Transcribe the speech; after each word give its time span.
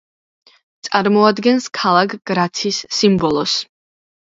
წარმოადგენს 0.89 1.67
ქალაქ 1.79 2.17
გრაცის 2.33 2.83
სიმბოლოს. 3.03 3.57